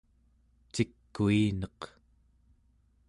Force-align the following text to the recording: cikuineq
cikuineq 0.73 1.79